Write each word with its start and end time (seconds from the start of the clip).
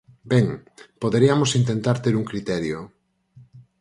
Ben, 0.31 0.45
poderiamos 1.01 1.51
intentar 1.61 1.97
ter 2.03 2.13
un 2.19 2.25
criterio. 2.31 2.77